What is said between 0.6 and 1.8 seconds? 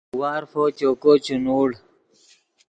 چوکو چے نوڑ